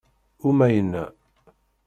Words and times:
Umayna. 0.49 1.03